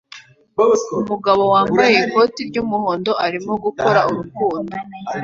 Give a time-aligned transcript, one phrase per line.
[1.01, 4.75] Umugabo wambaye ikoti ry'umuhondo arimo gukora urukundo